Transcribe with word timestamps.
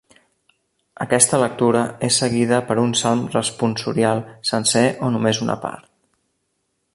Aquesta 1.03 1.39
lectura 1.43 1.83
és 2.07 2.17
seguida 2.23 2.61
per 2.69 2.77
un 2.85 2.95
Salm 3.03 3.21
Responsorial, 3.35 4.23
sencer 4.53 4.85
o 5.09 5.13
només 5.17 5.43
una 5.47 5.59
part. 5.69 5.87